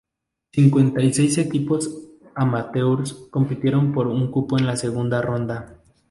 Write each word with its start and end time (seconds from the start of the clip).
Cincuenta 0.51 0.99
y 1.03 1.13
seis 1.13 1.37
equipos 1.37 1.95
"amateurs" 2.33 3.13
compitieron 3.29 3.93
por 3.93 4.07
un 4.07 4.31
cupo 4.31 4.55
a 4.57 4.61
la 4.61 4.75
Segunda 4.75 5.21
Ronda. 5.21 5.75